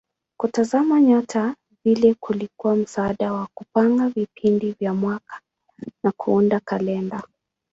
[0.37, 1.55] Kutazama nyota
[1.85, 5.41] vile kulikuwa msaada wa kupanga vipindi vya mwaka
[6.03, 7.23] na kuunda kalenda.